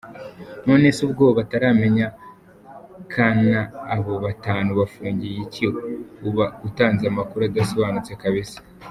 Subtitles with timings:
[0.65, 2.07] Nonese ubwo bataramenya
[3.13, 3.59] kana
[3.95, 5.65] abo batanu bafungiwe iki?
[6.27, 8.57] Uba utanze Amakuru adasobanutse kabisa.